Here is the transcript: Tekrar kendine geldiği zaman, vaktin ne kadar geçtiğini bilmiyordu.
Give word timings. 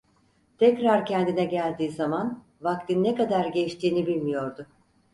Tekrar 0.57 1.05
kendine 1.05 1.45
geldiği 1.45 1.89
zaman, 1.91 2.43
vaktin 2.61 3.03
ne 3.03 3.15
kadar 3.15 3.45
geçtiğini 3.45 4.07
bilmiyordu. 4.07 4.67